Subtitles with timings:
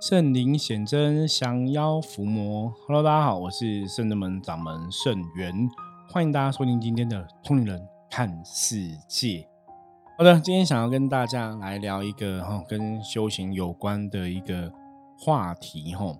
[0.00, 2.72] 圣灵显真，降妖伏魔。
[2.86, 5.68] Hello，大家好，我是圣人门掌门圣元，
[6.08, 9.44] 欢迎大家收听今天的通灵人看世界。
[10.16, 14.72] 好的，今天想要跟大家来聊一个哈跟修行有关的一个
[15.18, 16.16] 话题哈。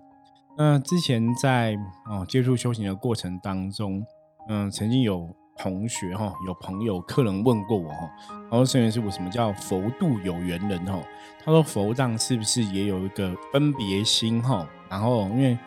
[0.57, 1.73] 那之前在
[2.09, 4.05] 哦接触修行的过程当中，
[4.49, 5.29] 嗯，曾经有。
[5.61, 8.09] 同学哈，有朋友、客人问过我哈，
[8.49, 10.85] 他说：“圣元师傅，什么叫佛度有缘人？
[10.85, 10.97] 哈，
[11.43, 14.65] 他说佛藏是不是也有一个分别心哈？
[14.89, 15.57] 然后因为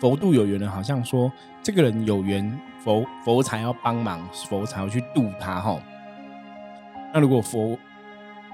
[0.00, 1.30] 佛度有缘人，好像说
[1.62, 5.78] 这个人有缘，佛佛才要帮忙，佛才要去度他哈。
[7.12, 7.78] 那如果佛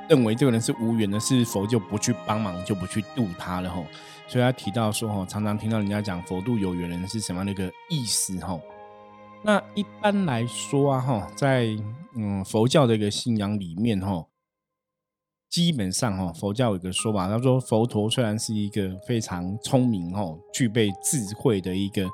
[0.08, 3.80] 认为这个人是无缘的，是佛就不去帮忙，就不去度他了哈。
[4.26, 8.58] 所以他提到说哈，常常听到人家讲佛度有缘人是什么样的一个意思哈？”
[9.42, 11.68] 那一般来说啊，哈，在
[12.14, 14.26] 嗯佛教的一个信仰里面，哈，
[15.48, 20.22] 基本上哈，佛教有一个说法，他说佛陀虽然是一个非常聪明，哈，
[20.52, 22.06] 具备智慧的一个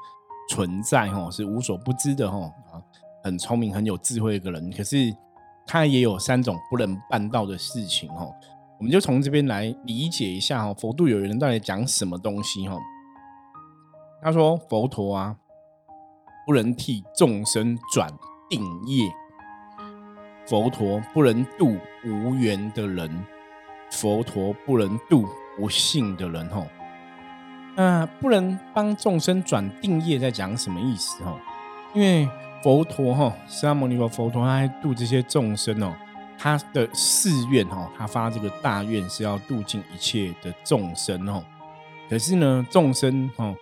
[0.51, 2.39] 存在，哈，是无所不知的，哈，
[2.73, 2.79] 啊，
[3.25, 5.13] 很聪明、很有智慧的一个人，可是
[5.67, 8.25] 他也有三种不能办到的事情，哈，
[8.79, 12.79] 我们就从这边来理解一下，哈，佛度有缘人到底讲什么东西，哈，
[14.23, 15.37] 他说佛陀啊。
[16.47, 18.09] 不能替众生转
[18.49, 19.13] 定业，
[20.47, 23.11] 佛陀不能度无缘的人，
[23.91, 26.49] 佛陀不能度不信的人。
[26.51, 26.69] 吼，
[27.75, 31.25] 那不能帮众生转定业，在讲什么意思？
[31.25, 31.37] 吼，
[31.93, 32.29] 因为
[32.63, 35.93] 佛陀，哈，释迦牟尼佛，佛陀他度这些众生哦，
[36.39, 41.43] 他的誓愿，哈，他发这个大愿是要度尽一切的众生，哦。
[42.09, 43.53] 可是呢，众生，哈。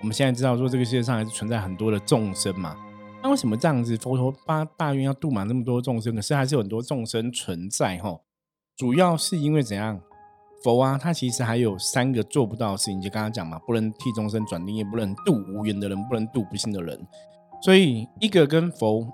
[0.00, 2.76] 我们现在知道说，这个世界上还是存在很多的众生嘛？
[3.22, 3.96] 那为什么这样子？
[3.96, 8.20] 佛陀发大愿要度满那么多众生，可是还是有很多众生存在哈？
[8.76, 9.98] 主要是因为怎样？
[10.62, 17.06] 佛啊，他其实还有三个做不到的事情，就刚刚讲嘛，不能替众生转定，也不能度无缘的人，不能度不幸的人。
[17.62, 19.06] 所以，一个跟佛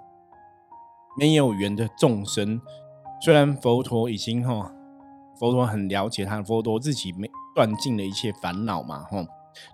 [1.19, 2.61] 没有缘的众生，
[3.21, 4.73] 虽然佛陀已经哈，
[5.39, 9.25] 佛陀很了解他，佛陀自己没断尽了一切烦恼嘛，哈。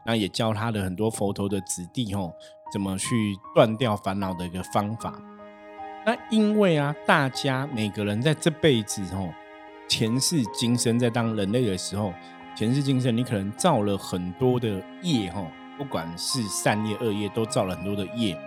[0.05, 2.35] 那也教他的很多佛陀的子弟吼，
[2.73, 5.15] 怎么去断掉烦恼的一个方法。
[6.05, 9.29] 那因为啊，大家每个人在这辈子吼，
[9.89, 12.15] 前世今生在当人类的时候，
[12.55, 18.39] 前世今生你可能造了很多的业吼，不管是善业恶业，都造了很多的业。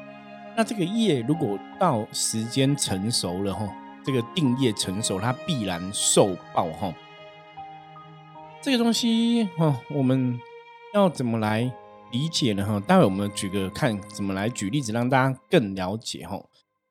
[0.56, 3.68] 那这个业如果到时间成熟了吼，
[4.06, 6.94] 这个定业成熟，它必然受报吼。
[8.62, 10.40] 这个东西哦，我们。
[10.94, 11.72] 要怎么来
[12.12, 12.66] 理解呢？
[12.66, 16.44] 哈，待会我们举个看怎么来举例子，让大家更了解哈。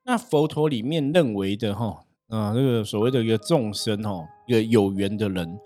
[0.05, 1.99] 那佛陀里面认为的哈，
[2.29, 5.59] 啊，这个所谓的一个众生哈，一个有缘的人，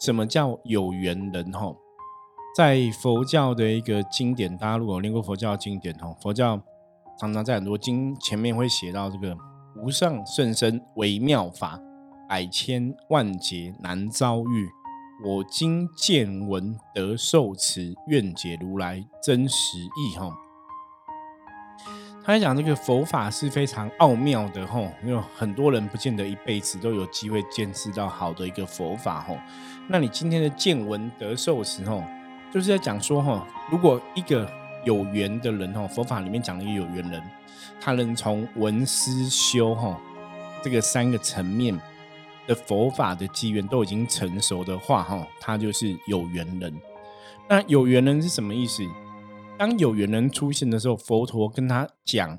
[0.00, 1.74] 什么叫有缘人哈？
[2.56, 6.60] 在佛教的一个经典，大家如果念过佛教经典哈，佛教
[7.18, 9.36] 常常在很多经前面会写到这个
[9.76, 11.80] 无上甚深微妙法，
[12.28, 14.68] 百千万劫难遭遇。
[15.22, 20.16] 我今见闻得受持，愿解如来真实意。
[20.18, 20.34] 哈，
[22.24, 24.66] 他在讲这个佛法是非常奥妙的。
[24.66, 29.20] 哈，因为很多人不见得一辈子都有机会见识到好的一个佛法。
[29.20, 29.36] 哈，
[29.88, 32.02] 那你今天的见闻得受持，哈，
[32.50, 34.50] 就是在讲说，哈，如果一个
[34.86, 37.22] 有缘的人，哈，佛法里面讲的一个有缘人，
[37.78, 40.00] 他能从闻思修，哈，
[40.62, 41.78] 这个三个层面。
[42.46, 46.74] 的佛法的机缘都已经成熟的话，哈，他就是有缘人。
[47.48, 48.82] 那有缘人是什么意思？
[49.58, 52.38] 当有缘人出现的时候，佛陀跟他讲，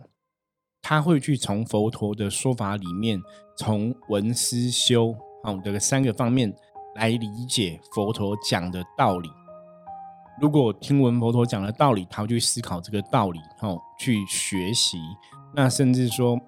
[0.82, 3.22] 他会去从佛陀的说法里面，
[3.58, 6.54] 从闻思修，好这个三个方面
[6.96, 9.30] 来理解佛陀讲的道理。
[10.42, 14.98] 如果听闻佛陀讲的道理，他会去思考这个道理，哈，去学习。
[15.54, 16.40] 那甚至说。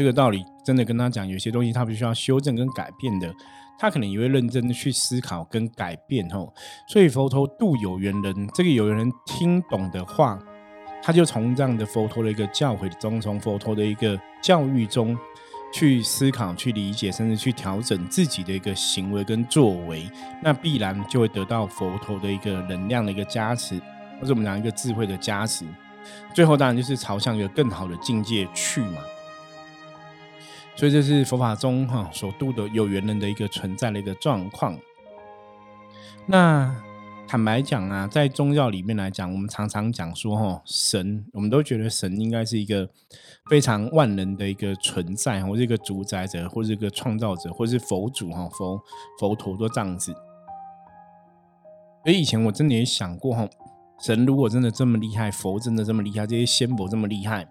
[0.00, 3.30] 这个道理真的跟他讲，有些东西他必须要修正跟改变的，
[3.78, 6.50] 他可能也会认真的去思考跟改变吼。
[6.88, 10.38] 所以佛陀度有缘人，这个有缘人听懂的话，
[11.02, 15.14] 他就从这样的佛陀的一个教诲中，从佛陀的一个教育中
[15.70, 20.10] 去思考、去理解，甚至去调整自己的一个行为跟作为，
[20.42, 23.78] 那必然就会得到佛陀的一个能量的一个加持，
[24.18, 25.66] 或者我们讲一个智慧的加持，
[26.32, 28.96] 最后当然就是朝向一个更好的境界去嘛。
[30.76, 34.78] 所以这是佛法中哈所度的有缘人的一个存在的一个状况。
[36.26, 36.74] 那
[37.28, 42.88] 坦白讲啊，在宗教里面来讲，我们常常讲说哈神，我们都觉得神应该是一个
[43.48, 48.80] 非常万能的一个存在，或是一个主宰者，或者一个创造者，或是佛祖哈佛
[49.18, 50.12] 佛陀都这样子。
[52.04, 53.48] 所以以前我真的也想过哈，
[54.00, 57.46] 神如果真的这么厉害，佛真的这么厉害，这些仙佛这么厉害，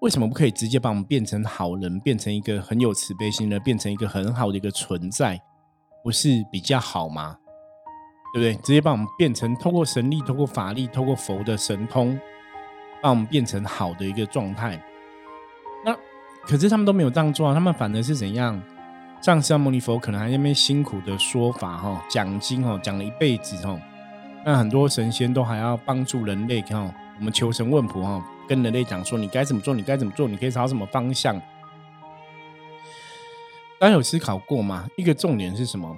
[0.00, 5.40] 为什么不可以直接把我们变成好人，变成一个很有慈悲心的，变成一个很好的一个存在，
[6.02, 7.36] 不是比较好吗？
[8.32, 8.54] 对不对？
[8.62, 12.18] 直接把我们变成透过神力、透过法力、透过佛的神通，
[13.02, 14.80] 把我们变成好的一个状态。
[15.84, 15.96] 那
[16.42, 17.54] 可是他们都没有这样做啊！
[17.54, 18.62] 他们反而是怎样？
[19.20, 23.78] 上释迦牟尼佛可能还那边辛苦的说法哈，讲经哦，讲了一辈子哦。
[24.46, 26.80] 那很多神仙都还要帮助人类看，
[27.18, 31.40] 我们求神问卜哈，跟人类讲说你该怎么做，你该怎么做，你可以朝什么方向？
[33.78, 34.88] 大家有思考过吗？
[34.96, 35.96] 一个重点是什么？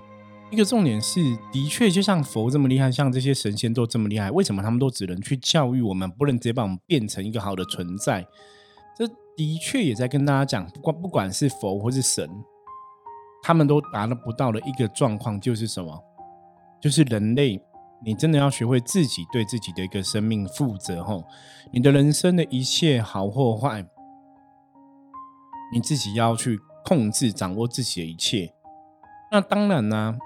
[0.50, 8.26] 一个重点是，的确，就像佛这么厉害，像这些神仙都这么厉害，为什么他们都只能去教育我们，不能直接把我们变成一个好的存在？
[8.98, 12.28] 这的确也在跟大家讲，不管不管是佛或是神，
[13.42, 15.98] 他们都达不到的一个状况，就是什么？
[16.82, 17.58] 就是人类，
[18.04, 21.24] 你真的要学会自己对自己的一个生命负责，吼，
[21.72, 23.84] 你的人生的一切好或坏，
[25.72, 28.52] 你自己要去控制、掌握自己的一切。
[29.30, 30.18] 那当然呢。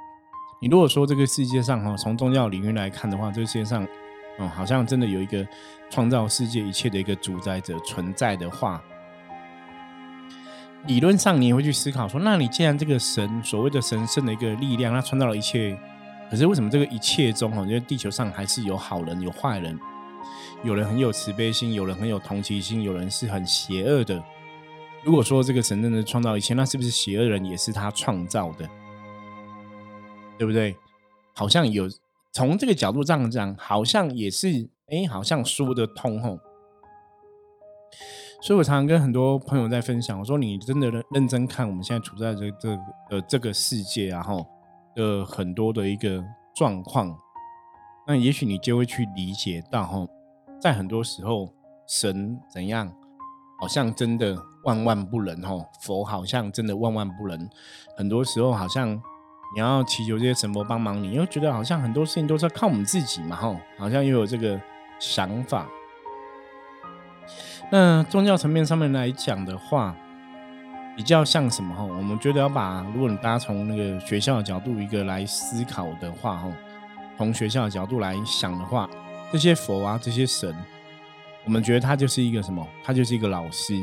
[0.62, 3.86] 你如果说这个世界上哈，从宗教领域来看的话，这个世界上，
[4.38, 5.46] 哦，好像真的有一个
[5.90, 8.82] 创造世界一切的一个主宰者存在的话，
[10.86, 15.78] 理论上你也会去思考说，那你既然这个神所谓的神圣的一个力量，它创造了一切，
[16.30, 19.78] 可是为什么这个一切中哈，因为地球上还是有好人有坏人，
[20.64, 24.22] 有人很有慈悲心，有人很有同情心，有人是很邪恶的。
[25.04, 28.68] 如果说这个神真的创造一切，那是不是邪恶人也是他创造的？
[30.36, 30.76] 对不对？
[31.32, 31.88] 好像有
[32.32, 36.38] 从这个角度这样讲，好像也是哎，好像说得通吼。
[38.42, 42.78] 所以我常常跟很多朋友在分享，我说你真的认真看我们现在处在这这
[43.10, 44.46] 呃这个世界啊吼
[44.96, 47.16] 的很多的一个状况，
[48.08, 50.08] 那也许你就会去理解到吼，
[50.60, 51.52] 在很多时候
[51.86, 52.92] 神怎样，
[53.60, 57.48] 好像真的万万不能吼，佛好像真的万万不能，
[57.96, 59.00] 很多时候好像。
[59.54, 64.60] 你要祈求这些神佛帮忙，你又觉得好像很多事情都是要靠我们自己嘛，吼，好像又有这个
[64.98, 65.68] 想法。
[67.70, 69.96] 那宗教层面上面来讲的话，
[70.96, 71.74] 比较像什么？
[71.74, 76.50] 哈，我们觉得要把，如果你大家从那个学校的角度一个来思考的话，哈，
[77.18, 78.88] 从学校的角度来想的话，
[79.30, 80.56] 这些佛啊，这些神，
[81.44, 82.66] 我们觉得他就是一个什么？
[82.82, 83.74] 他就是一个老师。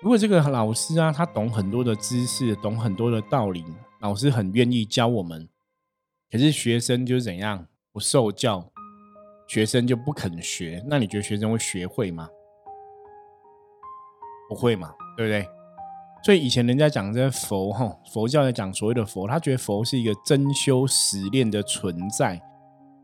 [0.00, 3.64] 如果这个老师啊，他懂很多的知识，懂很多的道理。
[4.00, 5.48] 老师很愿意教我们，
[6.30, 8.70] 可是学生就怎样不受教，
[9.48, 10.84] 学生就不肯学。
[10.86, 12.28] 那你觉得学生会学会吗？
[14.48, 15.48] 不会嘛，对不对？
[16.24, 22.40] 所以以前人家讲这佛哈，佛教在讲所谓的佛，他觉得佛是一个真修实练的存在。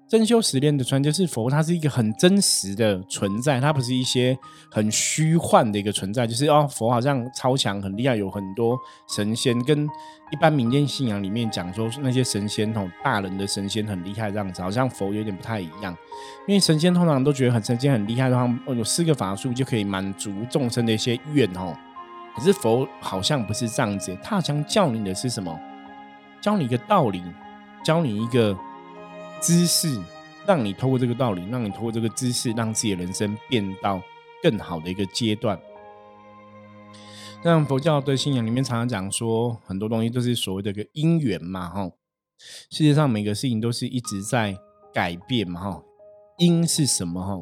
[0.08, 4.36] 真修实练的传就是佛，它是一个很真实的存在，它不是一些
[4.68, 6.26] 很虚幻的一个存在。
[6.26, 8.76] 就是哦，佛好像超强很厉害，有很多
[9.14, 15.96] 神仙，跟一般民间信仰里面讲说那些神仙哦，大人的神仙很厉害这样子，好像佛有点不太一样。
[16.48, 21.72] 因为神仙通常都觉得很神仙很厉害的话，有四个法术就可以满足众生的一些愿哦。
[22.36, 25.58] 可是佛好像不是这样子，他想教你的是什么？
[26.40, 27.22] 教你一个道理，
[27.84, 28.56] 教你一个。
[29.42, 29.98] 知识
[30.44, 33.98] 让你透过这个道理，让你透过这个知识，让自己的人生变到
[34.42, 35.58] 更好的一个阶段。
[37.42, 41.90] 像佛教的信仰里面常常讲说，很多东西都是所谓的一个因缘嘛，哈。
[42.70, 44.54] 世界上每个事情都是一直在
[44.92, 45.82] 改变嘛，哈。
[46.36, 47.22] 因是什么？
[47.22, 47.40] 哈，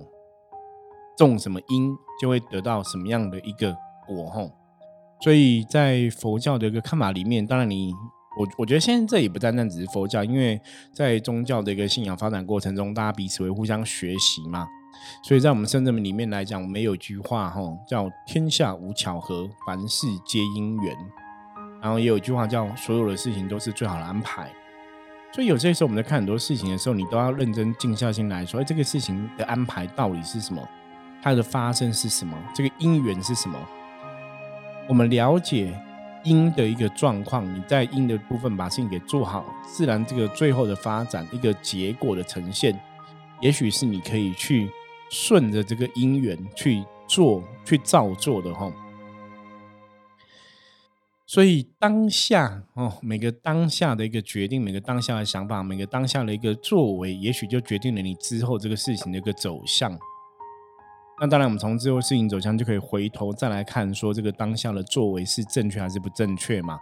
[1.17, 4.49] 种什么因就会得到什么样的一个果，哈。
[5.21, 7.93] 所以在佛教的一个看法里面，当然你。
[8.39, 10.61] 我我觉得现在这也不单单只是佛教，因为
[10.93, 14.65] 在宗教的一个信仰发展过程中，大家彼此会互相学习嘛。
[15.25, 20.97] 所以在我们圣人里面来讲，我们有一句话哈，叫“天下无巧合，凡事皆因缘”。
[21.83, 24.49] 然后也有一句话叫“所有的事情都是最好的安排”。
[25.35, 30.63] 所以有些时候我们在看很多事情的时候，你都要认真静下心来说：“哎，这个事情的安排到底是什么？
[31.21, 32.39] 它的发生是什么？
[32.55, 33.59] 这个因缘是什么？”
[34.89, 35.79] 我们了解。
[36.25, 42.79] 因的一个状况，你在因的部分把事情给做好，自然这个最后的发展一个结果的呈现，
[43.41, 44.69] 也许是你可以去
[45.09, 48.71] 顺着这个因缘去做、去照做的哈。
[51.25, 59.97] 所以当下哦，每个当下的一个决定，每个当下的想法，每个当下的一个作为，也许就决定了你之后这个事情的一个走向。
[61.21, 66.79] 那当然，我们从之后事情走向就可以回头再来看，说这个当下的作为是正确还是不正确嘛？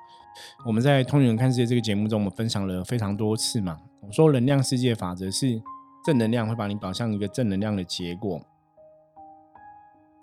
[0.67, 3.79] 我们在《通灵人看世界》这个节目中，我们分享了非常多次嘛。
[4.03, 5.63] 我说能量世界法则是
[6.05, 8.39] 正能量会把你导向一个正能量的结果，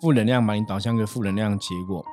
[0.00, 2.04] 负能量把你导向一个负能量的结果。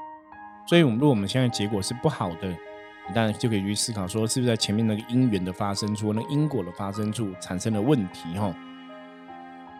[0.67, 8.37] 所以，我们如果我们现在结果是不好的，你当然就可以去思考说，是不是在前面那个因缘的发生处、那因果的发生处产生了问题？
[8.39, 8.51] 哈。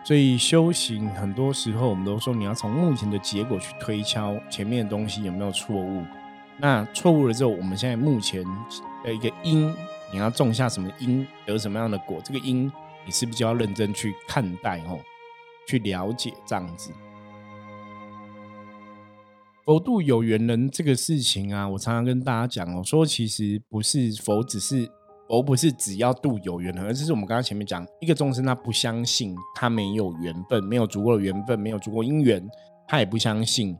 [0.04, 6.02] 所以修行很多时候，我们都说你要从目前的结果去推敲前面的东西有没有错误。
[6.58, 8.44] 那错误了之后，我们现在目前
[9.04, 9.72] 的一个因，
[10.12, 12.20] 你要种下什么因，得什么样的果？
[12.24, 12.70] 这个因，
[13.06, 14.98] 你是不是就要认真去看待哦，
[15.68, 16.90] 去了解这样子？
[19.64, 24.90] 佛度有缘人这个事情啊，我常常跟大家讲哦，说其实不是佛只是。
[25.32, 32.46] 佛不是只要度有缘人，而是我们刚刚前面讲，一个众生他不相信他没有缘分，没有足够的缘分，没有足够因缘，
[32.86, 33.74] 他也不相信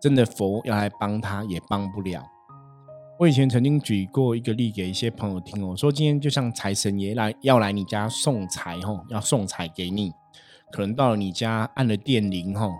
[0.00, 2.24] 真的佛要来帮他，也帮不了。
[3.18, 10.10] 我以前曾经举过一个例给一些朋友听哦，说今天就像财神爷来要来你家送财吼，要送财给你，
[10.72, 12.72] 可能到了你家按了电铃吼。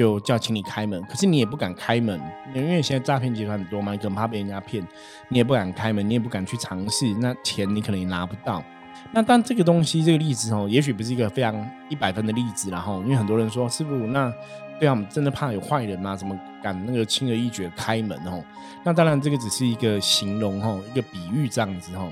[0.00, 2.18] 就叫请你开门，可是你也不敢开门，
[2.54, 4.82] 因为现在诈骗集团很多嘛，你很怕被人家骗，
[5.28, 8.64] 你也不敢开门，你也不敢去尝试，那钱你可能也拿不到。
[9.12, 14.32] 那但这个东西，这个例子哦，也许不是一个非常一百分的例子，然后因为很多人说师傅，那
[14.78, 16.16] 对啊，我们真的怕有坏人吗？
[16.16, 18.42] 怎么敢那个轻而易举的开门哦？
[18.82, 22.10] 那当然这个只是一个形容哦，一个比喻这样子哦。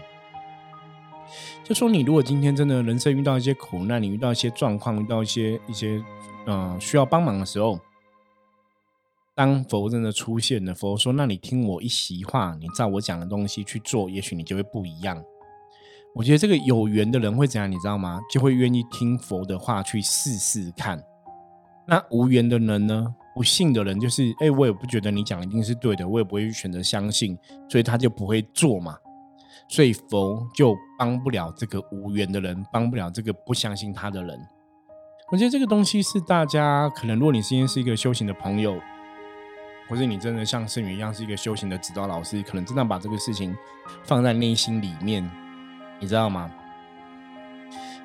[1.65, 6.05] 就说你如果今天真的人生遇到一些苦难，你遇到一些状况，遇到一些一些。
[6.51, 7.79] 嗯，需要帮忙的时候，
[9.35, 15.23] 当佛真的出现了，佛说：“那你听我一席话，你照我讲的东西去做，也许你就会不一样。”
[16.17, 18.19] 我觉得这个有缘的人会怎样，你知道吗？
[18.31, 21.05] 就会愿意听佛的话去试试看。
[21.87, 23.15] 那无缘的人呢？
[23.35, 27.39] 不信的人就是：哎，我也不觉得你讲一定是对的，我也不会选择相信，
[27.69, 28.97] 所以他就不会做嘛。
[29.69, 34.41] 所以佛就帮不了这个无缘的人，帮不了这个不相信他的人。
[35.31, 38.81] 我觉得这个东西是大家可能，如果你今天是一个修行的朋友，
[39.87, 43.55] 或者你真的像圣元一样是一个修行的指导老师，可能真的把这个事情
[44.05, 45.31] 放在内心里面，
[46.01, 46.51] 你知道吗？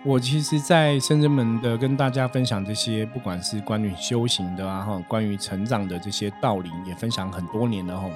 [0.03, 8.09] 我其实，在深圳门的跟大家分享这些，不管是关于修行的啊，哈，关于成长的这些道理，也分享很多年了哈。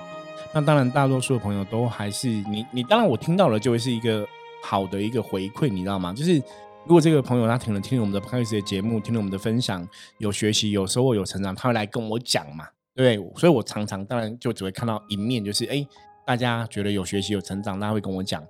[0.53, 4.27] 那当然，大多数的朋友都还是你，你当然我听到了就会是一个
[4.61, 6.13] 好的一个回馈，你知道吗？
[6.13, 6.43] 就是。
[6.87, 9.85] 如果这个朋友他听了听了我们的 p o d c 的节目，听了我们的分享，
[10.19, 12.65] 有学习、有收获、有成长，他会来跟我讲嘛？
[12.95, 13.39] 对不对？
[13.41, 15.85] 所以我常常当然就只会看到一面，就是哎，
[16.25, 18.41] 大家觉得有学习、有成长，大家会跟我讲。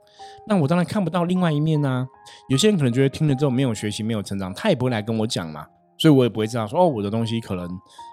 [0.45, 2.07] 那我当然看不到另外一面呢。
[2.47, 5.65] 有些人可能觉得听了之后没有学习、没有成长，他也不会来跟我讲嘛。
[5.97, 7.67] 所以我也不会知道说哦，我的东西可能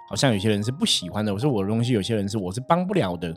[0.09, 1.35] 好像有些人是不喜欢的。
[1.35, 3.35] 我说我的东西有些人是我是帮不了的。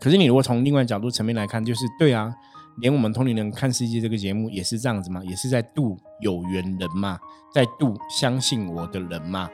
[0.00, 2.34] 可是你如果从另外角度层面来看，就是对啊。
[2.78, 7.18] 连我们同龄人看世界这个节目也是这样子嘛，也是在度有缘人嘛，
[7.52, 9.48] 在度相信我的人嘛。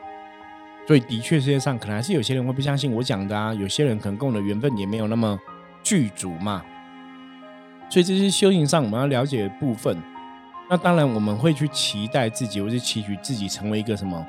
[0.87, 5.39] 所以的确世界上可能还是有些人会不相信我讲的啊，有些人可能跟我的缘分也没有那么
[5.83, 6.65] 具足嘛。
[7.91, 10.01] 所以这是修行上我们要了解的部分。
[10.71, 14.27] 那当然我们会去期待自己，或是期许自己成为一个什么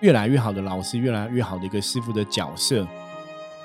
[0.00, 2.86] 越来越好的老师，越来越好的一个师傅的角色。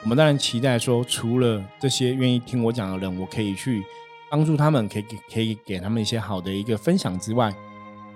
[0.04, 3.84] 我们当然期待说，除了这些愿意听我讲的人，我可以去。
[4.32, 7.54] 帮助他们，可以给可以给他们一些好的一个分享之外，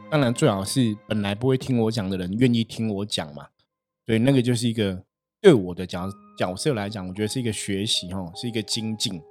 [0.10, 3.46] 当然最好是本来不会听我讲的人愿意听我讲嘛。
[4.06, 5.04] 所以那个就是一个
[5.42, 9.22] 对我的角角色来讲，我觉得是一个学习哈，是一个精进。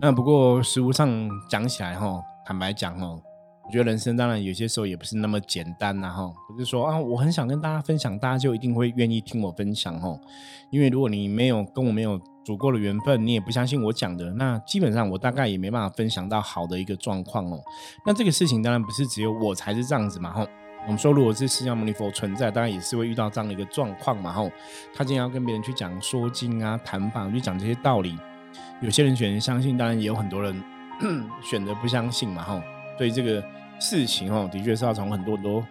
[0.00, 3.22] 那不过实物上讲起来哈，坦白讲哦。
[3.64, 10.18] 我觉得人生当然有些时候也不是那么简单呐，哈，不是说啊，我很想跟大家分享，大家就一定会愿意听我分享，哈，
[10.72, 17.60] 因为如果你没有跟我没有足够的缘分，你也不相信我讲的，那基本上我大概也没办法分享到好的一个状况哦。
[18.04, 20.46] 那这个事情当然不是只有我才是这样子嘛，吼，
[20.84, 24.50] 我们说如果是释迦牟尼佛存在，当然也是会遇到这样的一个状况嘛，吼，
[24.94, 28.18] 他今天要跟别人去讲说经啊、谈法，去讲这些道理，
[28.80, 30.62] 有些人选择相信，当然也有很多人
[31.42, 32.62] 选择不相信嘛，吼。
[32.98, 33.42] 所以这个
[33.80, 35.64] 事情哦，的确是要从很多很多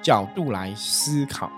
[0.00, 1.50] 角度来思考。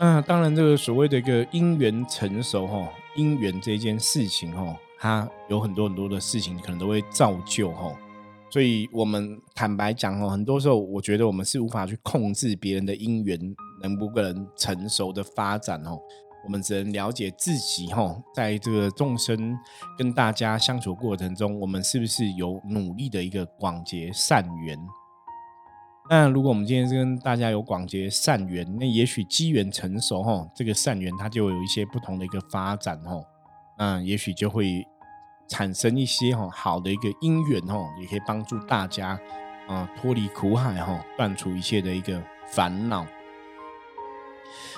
[0.00, 7.96] 那当然，这个所谓的一个因缘成熟哈，因缘这件事情哈，它有很多很多的事情可能都会造就哈。
[8.50, 13.38] 所以我们坦白讲哦，很多时候我觉得我们是无法去控制别人的因缘
[13.80, 15.96] 能不能成熟的发展哦。
[16.44, 19.56] 我们只能了解自己哈，在这个众生
[19.96, 24.76] 跟大家相处过程中，我们是不是有努力的一个广结善缘？
[26.14, 33.18] 那如果我们今天跟大家有广结善缘，那也许机缘成熟哈，这个善缘它就有一些不同的一个发展哈，
[33.78, 34.86] 那也许就会
[35.48, 39.18] 产生一些哈好的一个因缘哈，也可以帮助大家
[39.66, 43.06] 啊脱离苦海哈，断除一切的一个烦恼。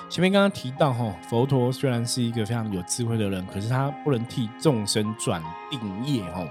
[0.09, 6.47] 前面刚刚提到哈，佛陀虽然是一个非常有智慧的人，可是他不能替众生转定业哈，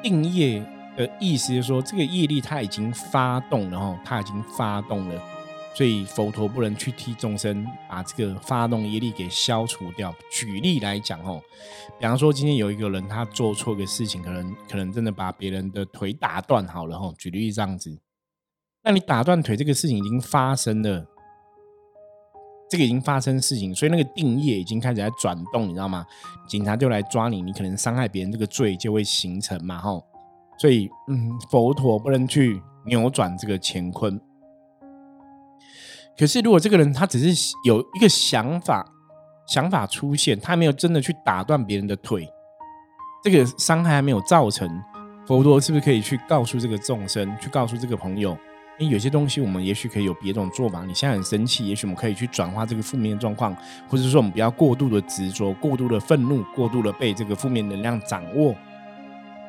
[0.00, 0.64] 定业。
[0.96, 5.22] 的意思是说，这个业力它已经发动了哈，它已经发动了，
[5.74, 10.14] 所以佛陀不能去替众生把这个发动业力给消除掉。
[10.30, 11.40] 举例来讲哦，
[11.98, 17.12] 比方说今天有一个人他做错个事情，可能可能真的把别人的腿打断好了哈。
[17.16, 17.98] 举例这样子，
[18.84, 21.06] 那你打断腿这个事情已经发生了，
[22.68, 26.04] 这个已经发生事情，所以那个定业已经开始在转动，你知道吗？
[26.46, 30.04] 警察就来抓你，你可能伤害别人这个罪就会形成嘛吼。
[30.58, 34.20] 所以，嗯，佛陀不能去扭转这个乾坤。
[36.16, 38.86] 可是，如果这个人他只是有一个想法，
[39.46, 42.28] 想法出现，他没有真的去打断别人的腿，
[43.24, 44.68] 这个伤害还没有造成，
[45.26, 48.36] 佛陀是不是可以去告诉这个众生，去告诉这个朋友，
[48.78, 50.84] 因为有些东西我们也许可以有别种做法。
[50.84, 53.56] 你现在很生气，也许我们可以去转化这个负面状况，
[53.88, 58.54] 或者说我们不要过度的执着、过度的愤怒、过度的被这个负面能量掌握。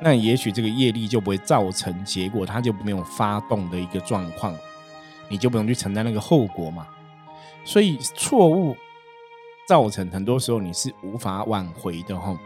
[0.04, 4.54] 那也许这个业力就不会造成结果，它就没有发动的一个状况，
[5.30, 6.86] 你就不用去承担那个后果嘛。
[7.64, 8.76] 所以错误
[9.66, 12.38] 造成很多时候你是无法挽回的哈。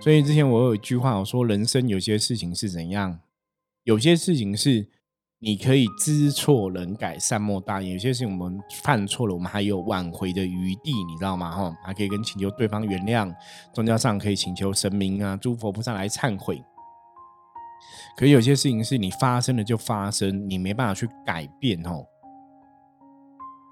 [0.00, 3.20] 所以之前我有一句话，我说人生有些事情是怎样，
[3.84, 4.88] 有些事情是
[5.38, 11.52] 你可以知错能改善莫大焉，有些事情我们犯错了，我们还有挽回的余地，你知道吗？
[11.52, 13.32] 哈，还可以跟请求对方原谅，
[13.72, 16.60] 宗教上可以请求神明啊、诸佛菩萨来忏悔。
[18.16, 22.04] 可有些事情是你发生了就发生，你没办法去改变哦。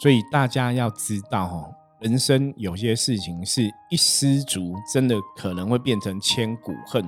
[0.02, 7.02] 所以大家要知道哦，人生有些事情是一失足，真的可能会变成千古恨；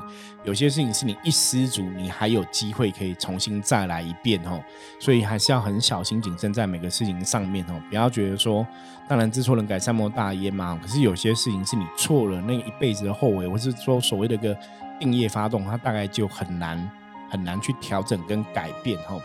[0.45, 4.59] 有些事情是你一失足，你还有机会可以重新再来一遍哦。
[4.99, 8.67] 所以还是要很小心谨慎在每个事情上面哦，不要觉得说，
[9.07, 10.79] 当然知错能改善莫大焉嘛。
[10.81, 14.57] 可是有些事情是你错了，那一辈子的后悔，或是说所谓的个
[14.99, 16.91] 定业发动，它大概就很难。
[17.31, 19.19] 很难去调整跟改变哈。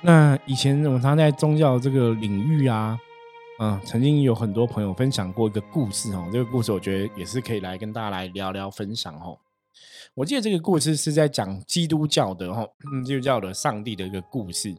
[0.00, 2.98] 那以前我们常在宗教这个领域啊，
[3.58, 6.28] 嗯，曾经有很多朋友分享过一个故事哦。
[6.32, 9.34] 这个故事我觉得也是可以来跟大家来聊聊分享哈。
[10.14, 12.66] 我记得这个故事是在讲基督教的哈，
[13.04, 14.74] 基督教的上帝的一个故事。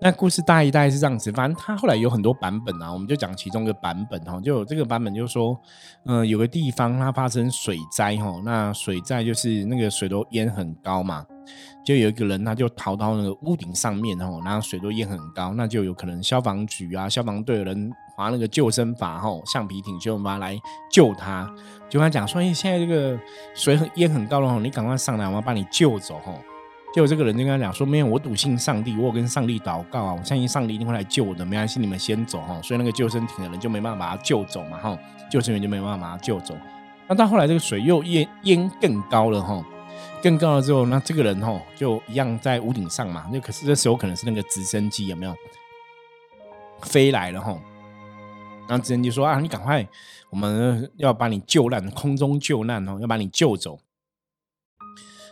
[0.00, 4.40] 那故事大一大概是这样子，反正他后来有很多版本啊，我们就讲其中一个版本哈。
[4.40, 5.58] 就有这个版本就是说，
[6.04, 11.24] 嗯，有个地方它发生水灾哈，那水灾就是那个水都淹很高嘛，
[11.84, 20.58] 就有一个人他就逃到那个屋顶上面哈，然后水都淹很高，那就有可能消防局啊、消防队的人划那个救生筏哈，橡皮艇救生筏来
[20.92, 21.52] 救他，
[21.88, 23.18] 就跟他讲说，哎，现在这个
[23.54, 26.32] 水很淹很高了哈，你赶快上来，我要把你救走哈。
[26.96, 31.44] 结果这个人就跟他讲说：“没有，我笃信上帝，我有跟上帝祷告啊，我相信上帝一定会来救我的。
[31.44, 34.98] 没关系，你们先走哈。”所以那个救生艇的人就没办法把他救走嘛，哈，
[35.30, 36.56] 救生员就没办法把他救走。
[37.06, 39.62] 那到后来这个水又淹淹更高了哈，
[40.22, 43.26] 更高了之后，那这个人哈就一样在屋顶上嘛。
[43.30, 45.36] 那可是这时候可能是那个直升机有没有
[46.80, 47.60] 飞来了哈？
[48.66, 49.86] 然后直升机说：“啊，你赶快，
[50.30, 53.78] 我们要把你救难，空中救难哦，要把你救走。”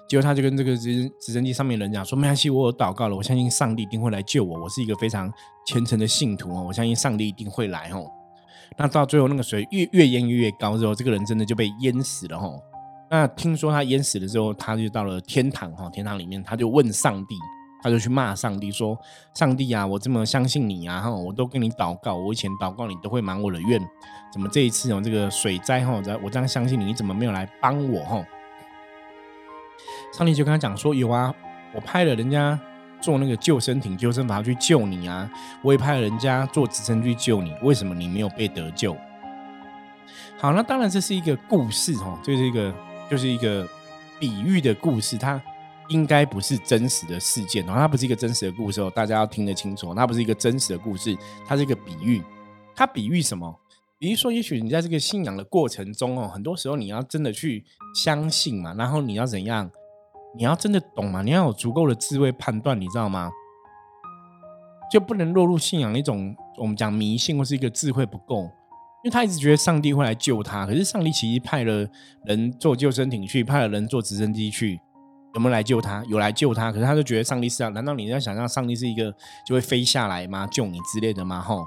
[0.08, 4.62] 结果他就跟这个直直升机上面的人讲说：“没关系，我有祷告了，我相信上帝一定会来救我。
[4.62, 5.32] 我是一个非常
[5.66, 8.06] 虔诚的信徒哦，我相信上帝一定会来哦。”
[8.76, 12.48] 那到最后那个水越越淹越高之后，这个人真的就被淹死了哈。
[13.10, 17.36] 那听说他淹死了之后，他就到了天堂哈，天堂里面他就问上帝，
[17.82, 18.98] 他就去骂上帝说
[19.34, 23.80] ：“上帝啊，我这么相信你啊哈，我都跟你祷告，我以前祷告你都会满我的愿，
[24.32, 28.24] 怎么这一次哦这个水灾哈，我这样相信你，你怎么没有来帮我哈？”
[30.16, 31.34] 上帝就跟他讲说：“有啊，
[31.74, 32.58] 我派了人家
[33.02, 35.28] 坐那个救生艇、救生筏去救你啊，
[35.60, 38.96] 我也派了人家坐直升机救你，为什么你没有被得救？”
[40.38, 42.72] 好，那当然这是一个故事哦，这是一个
[43.10, 43.66] 就是一个
[44.20, 45.42] 比喻的故事，它
[45.88, 52.22] 应该不是真实的事件哦，它不是一个真实的故事哦，大家要听得清楚，它不是一个真实的故事，它是一个比喻。
[52.76, 53.58] 它比喻什么？
[53.98, 59.70] 比如说，也许你在这个信仰的过程中哦，很多时候你要真的去相信嘛，然后你要怎样？
[60.36, 61.22] 你要真的懂嘛？
[61.22, 63.30] 你要有足够的智慧判断，你知道吗？
[64.92, 68.42] 就不能落入信仰一种我们讲迷信或是一个智慧不够，
[69.02, 71.88] 因为他一直觉得上帝会来救他，可是上帝其实派了
[72.24, 74.78] 人坐救生艇去，派了人坐直升机去，
[75.34, 76.04] 有没有来救他？
[76.06, 77.68] 有来救他，可是他就觉得上帝是啊？
[77.70, 79.12] 难道你要想象上帝是一个
[79.46, 80.46] 就会飞下来吗？
[80.46, 81.40] 救你之类的吗？
[81.40, 81.64] 吼！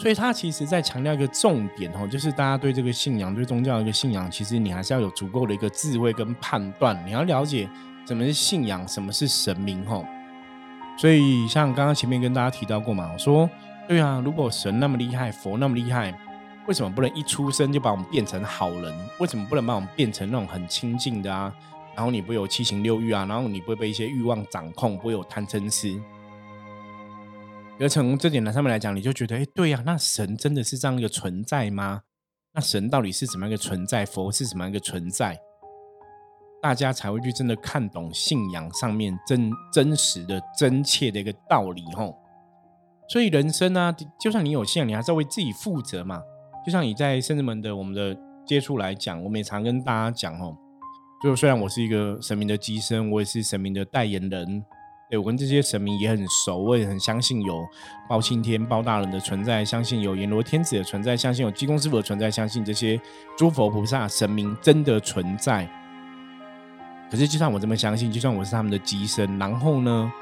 [0.00, 7.68] 所以他其实在强调一个重点吼，就是大家对这个信仰、对宗教的一个信仰，其实你还是要有足够的一个智慧跟判断，你要了解
[8.06, 10.06] 什么是信仰，什么是神明吼。
[10.96, 13.48] 所以像刚刚前面跟大家提到过嘛，我说
[13.86, 16.18] 对啊，如果神那么厉害，佛那么厉害。
[16.66, 18.94] 为什么不能一出生就把我们变成好人？
[19.18, 21.52] 为什么不能把我们变成那种很亲近的啊？
[21.94, 23.26] 然后你不有七情六欲啊？
[23.26, 26.00] 然后你不会被一些欲望掌控，不会有贪嗔痴？
[27.80, 32.02] 而从这点来上面来讲，你就觉得，哎，对呀，那神真的是这样一个存在吗？
[32.52, 34.04] 那神到底是怎么样一个存在？
[34.04, 35.40] 佛是什么样一个存在？
[36.60, 42.14] 大家才会去真的看懂信仰上面真真实的真切的一个道理吼。
[43.08, 46.20] 所以人生呢，就算你有信仰，你还是要为自己负责嘛。
[46.66, 48.14] 就像你在圣子门的我们的
[48.44, 50.54] 接触来讲，我们也常跟大家讲哦，
[51.22, 54.62] 就虽然我是一个神明的机身，我也是神明的代言人，
[55.10, 57.68] 对我跟这些神明也很熟，我也很相信有
[58.08, 62.98] 包青天、包大人的存在，相信有阎罗天子的存在，相信有济公师傅的存在，相信这些
[63.36, 65.68] 诸佛菩萨神明真的存在。
[67.10, 70.12] 可是，就算我这么相信，就算我是他们的机身，然后呢，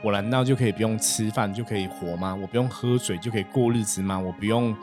[0.00, 2.32] 我难道就可以不用吃饭就可以活吗？
[2.34, 4.16] 我不用喝水就可以过日子吗？
[4.16, 4.74] 我不用？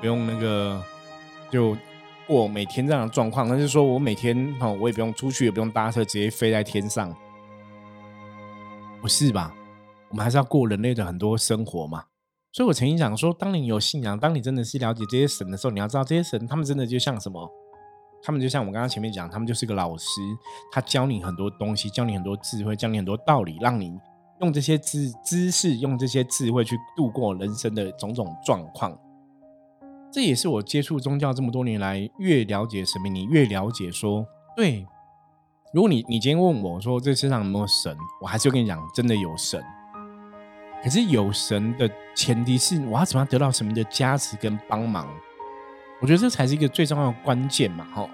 [0.00, 0.82] 不用那个，
[1.50, 1.76] 就
[2.26, 3.46] 过每天这样的状况。
[3.46, 7.14] 那就是说我每天哈，我也不用出去，也不用搭车，直接飞在天上，
[9.00, 9.54] 不是吧？
[10.10, 12.04] 我们还是要过人类的很多生活嘛。
[12.52, 17.48] 所以我曾经讲说，当你有信仰，当你真的是了解这些神的时候，你要知道这些神，他们真的就像什么？
[18.22, 20.20] 他们就像我刚刚前面讲，他们就是个老师，
[20.72, 23.96] 他教你很多东西，教你很多智慧，教你很多道理，让你
[24.40, 28.98] 用这些知知识，用这些智慧去度过人生的种种状况。
[30.12, 34.84] 这也是我接触宗教这么多年来，越了解神明，你越了解说，对。
[35.72, 39.62] 如果你你今天问我说这世上有没有神，我还是会跟你讲，真的有神。
[40.82, 45.06] 可是有神的前提是，我要怎么样得到神明的加持跟帮忙？
[46.00, 48.08] 我觉得这才是一个最重要的关键嘛，哈。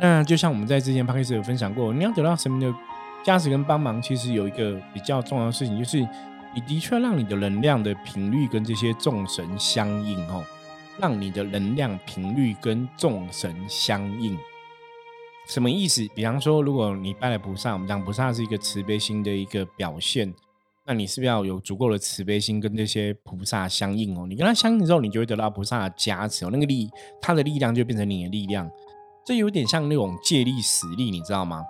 [0.00, 2.74] 那就像我们在之前 p 开始有分享过，你要得到神明的
[3.22, 5.98] 加持跟帮忙，其实有一个比较重要的事情，就是
[6.54, 10.42] 你的确让你的能量的频率跟这些众神相应，哦。
[10.98, 14.38] 让你的能量频率跟众神相应，
[15.46, 16.04] 什么意思？
[16.14, 20.34] 比方说，如果你拜了菩萨，我们讲菩萨是一个慈悲心的一个表现，
[20.84, 24.26] 那你是不是要有足够的慈悲心跟这些菩萨相应哦？
[24.26, 28.68] 你跟他相应之后，你就会得到菩萨的加持哦，那个力，他的力量就变成你的力量，
[29.24, 31.64] 这有点像那种借力使力，你知道吗？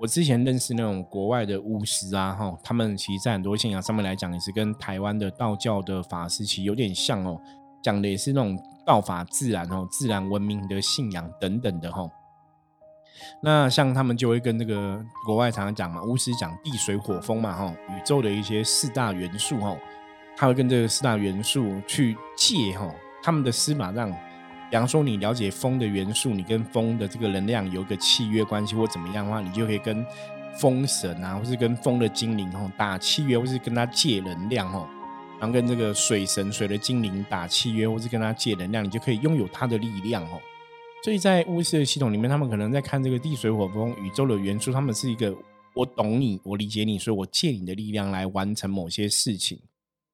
[0.00, 7.40] 我之前认识那种国外的巫师啊，哈，他们其实在很多信仰上面来讲，也是跟台湾的道教的法师其实有点像哦。
[7.82, 12.10] 讲的也是那种道法自然哦，自然文明的信仰等等的哈。
[13.40, 19.76] 那像他们就会跟这个国外常常讲嘛，巫师讲地水火风嘛哈，宇宙的一些四大元素哈，
[20.36, 24.10] 他会跟这个四大元素去借哈，他们的司马让，
[24.70, 30.04] 比方说你了解风的元素，你跟风的这个能量有个契约关系或怎么样的话，你就可以跟
[30.58, 34.88] 风神啊，或是跟风的精灵哈打契约，或是跟他借能量哈。
[35.40, 40.40] 然后跟这个水神、水的精灵打契约，或是跟他借能量，你就可以拥有他的力量哦。
[41.04, 45.36] 所以在巫师的系统里面，他们可能在看这个地水火风宇宙的元素，他们是一个
[45.74, 49.60] 我懂你，我理解你，所以我借你的力量来完成某些事情。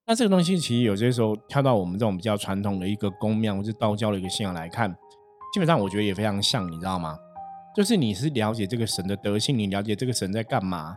[0.05, 4.91] 那这个东西其实有些时候跳到我们这种比较传统的一个宫庙或是道教的一个信仰来看，
[5.55, 7.17] 基本上我觉得也非常像，你知道吗？
[7.77, 10.97] 就是你是了解这个神的德性，你了解这个神在干嘛，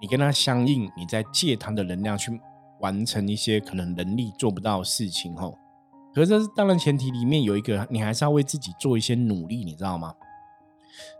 [0.00, 2.40] 你跟他相应，你在借他的能量去。
[2.80, 5.56] 完成一些可能能力做不到的事情吼，
[6.14, 10.14] 可是当然前提里面有一个，你还是要为自己做一些努力，你知道吗？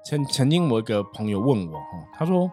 [0.04, 2.48] 曾曾经我一个朋友问我哈，他说：“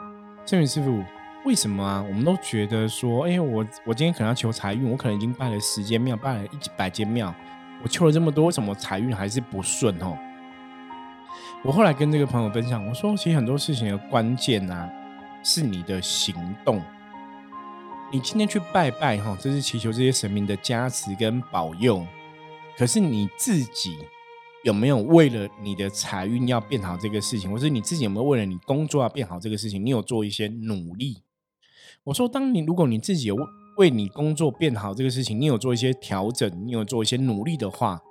[0.45, 1.03] 圣元师傅，
[1.45, 2.03] 为什么啊？
[2.07, 7.31] 我们都觉得说，哎，我我今天可能要求财运，我可能已经拜了十间庙，拜了一百间庙，
[7.83, 10.17] 我求了这么多，为什么财运还是不顺哦？”
[11.63, 14.89] 我后来跟这个朋友分享，我说，其实很多事情的关键啊，
[15.43, 16.33] 是你的行
[16.65, 16.81] 动。
[18.11, 22.03] 你今天去拜拜哈，这是祈求这些神明的加持跟保佑。
[22.81, 23.95] 可是你自己
[24.63, 31.21] 有没有为了你的财运要变好这个事情，或是你自己有没有为了你工作要变好这个事情，你有做一些努力？
[32.05, 33.37] 我说，当你如果你自己有
[33.77, 38.01] 为你工作变好这个事情，你有做一些调整，你有做一些努力的话，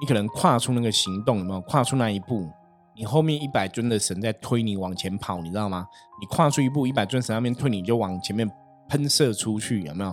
[0.00, 2.50] 你可能跨出那个行动，有没有跨出那一步？
[2.96, 5.86] 你后面一百尊的神在推你往前跑，你知道吗？
[6.20, 8.50] 你跨出一步，一百尊神那边推你，就往前面。
[8.88, 10.12] 喷射出去有没有？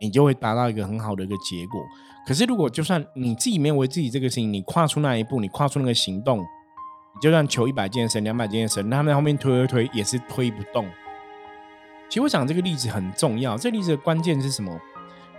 [0.00, 1.80] 你就会达到一个很好的一个结果。
[2.26, 10.86] 可是如果就算你自己没有为自己这个事情，你跨出那一步，你跨出那个行动，你就算求一百件神、两百件神，他们在后面推推推也是推不动。
[12.08, 14.78] 其实我讲这个例子很重要，这例子的关键是什么？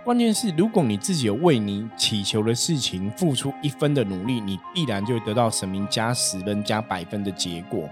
[0.04, 7.88] 关键是如果你自己有为你祈求的事情付出一分的努力，你必然就会得到神明加十分、加百分的结果。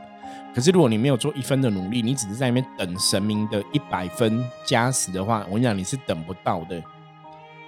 [0.54, 6.82] 可是如果你没有做一分的努力，你只是在那边等神明的一百分加十的话，我跟你讲，你是等不到的。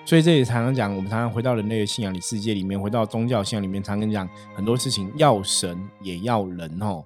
[0.06, 7.04] 所以这也常常讲，我们常常回到人类的信仰里世界里面，回到宗教信仰里面，常跟讲很多事情，要神也要人哦。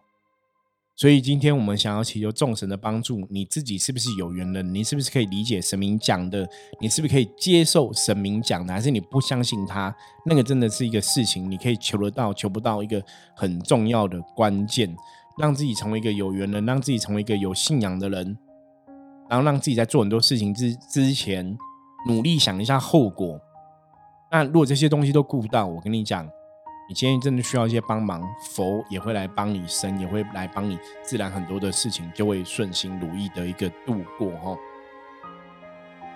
[0.96, 4.74] 所以今天我们想要祈求众神的帮助，你自己是不是有缘人？
[4.74, 6.44] 你是不是可以理解神明讲的？
[6.80, 8.74] 你是不是可以接受神明讲的？
[8.74, 9.94] 还是你不相信他？
[10.26, 13.00] 那个真的是一个事情，你可以求得到，求不到一个
[13.36, 14.92] 很重要的关键，
[15.38, 18.36] 让自己成为一个有缘人，让自己成为一个有信仰的人，
[19.30, 21.56] 然后让自己在做很多事情之之前。
[22.06, 23.40] 努力想一下后果。
[24.30, 26.24] 那如果这些东西都顾不到，我跟你讲，
[26.88, 34.56] 你今天真的需要一些帮忙，佛也会来帮你，神也会来帮你，自然很多的事情就会顺心如意的一个度过哈。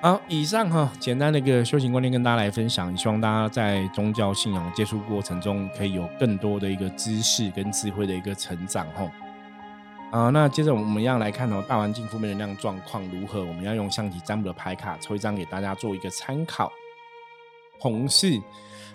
[0.03, 9.09] 好，以上哈简单的一个修行观念跟大家来分享，希望大家在宗教信仰接触过程中，可以有更多的一个知识跟智慧的一个成长哈。
[10.13, 13.43] 啊，那接着我们要来看哦，大环境负面能量状况如何？
[13.43, 16.71] 我们要用象棋占卜的牌卡抽一张给大家做一个参考。
[17.79, 18.39] 红是。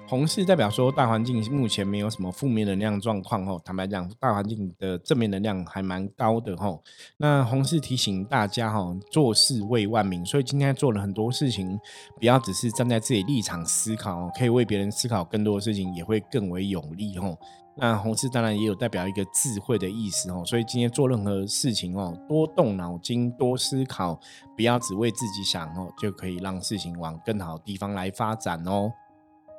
[0.10, 6.80] 红是代表说大环境目前没有什么负面能量状况哦，坦白讲，大环境的正面能量还蛮高的哈。
[7.18, 11.78] 那红是提醒大家哈，做事为万民，所以今天做了很多事情，
[12.18, 17.38] 不要只是站在自己立场思考，可以为别人思考更多的事情，也会更为有利哦。
[17.76, 24.18] 那红字当然也有代表一个智慧的意思哦，所以今天做任何事情哦，多动脑筋，多思考，
[24.56, 28.90] 不要只为自己想哦，就可以让事情往更好的地方来发展哦。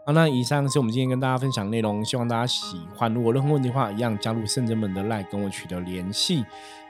[0.08, 3.12] 好，那以上是我们今天跟大家分享内容，希望大家喜欢。
[3.12, 6.42] 如果任何问题的话，一样加入圣真门的 line 跟我取得联系。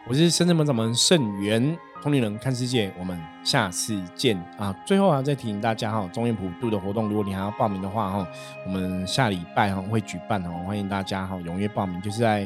[0.07, 4.73] 我是圣真门掌门圣元，通灵人看世界，我们下次见啊！
[4.87, 8.29] 最后啊，再提醒大家哈，中原普渡的活动，如果你还要报名的话哈，
[8.65, 12.43] 我们下礼拜哈会举办哦，欢迎大家哈踊跃报名，就是在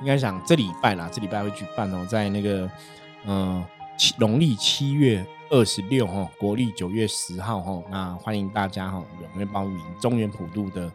[0.00, 2.70] 应该讲这礼拜啦，这礼拜会举办哦，在那个
[3.26, 3.60] 嗯
[3.98, 5.26] 七农历七月。
[5.52, 10.90] 二十六哈，国历九月十号哈，那欢迎大家哈踊跃报名中原普渡的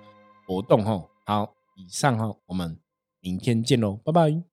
[0.48, 1.00] 活动哈。
[1.28, 2.80] 好，以上哈，我们
[3.20, 4.47] 明天见喽，拜拜。